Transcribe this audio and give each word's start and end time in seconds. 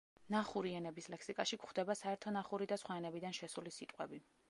ნახური 0.35 0.71
ენების 0.77 1.09
ლექსიკაში 1.15 1.61
გვხვდება 1.65 1.99
საერთო 2.01 2.35
ნახური 2.41 2.71
და 2.75 2.83
სხვა 2.85 3.01
ენებიდან 3.03 3.41
შესული 3.43 3.79
სიტყვები. 3.81 4.25